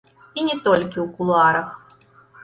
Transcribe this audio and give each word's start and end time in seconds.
І 0.35 0.45
не 0.47 0.53
толькі 0.67 0.99
ў 1.03 1.05
кулуарах. 1.17 1.69